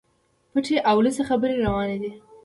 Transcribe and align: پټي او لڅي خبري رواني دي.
پټي 0.51 0.75
او 0.89 0.97
لڅي 1.05 1.23
خبري 1.29 1.55
رواني 1.65 1.97
دي. 2.03 2.11